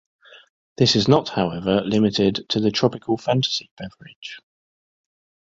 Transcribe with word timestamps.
This 0.77 0.95
is 0.95 1.07
not 1.07 1.29
however 1.29 1.81
limited 1.81 2.47
to 2.49 2.59
the 2.59 2.71
Tropical 2.71 3.17
Fantasy 3.19 3.69
beverage. 3.77 4.39